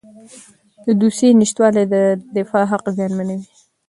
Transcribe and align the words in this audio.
د 0.85 0.87
دوسیې 1.01 1.29
نشتوالی 1.41 1.83
د 1.93 1.95
دفاع 2.35 2.65
حق 2.71 2.85
زیانمنوي. 2.97 3.45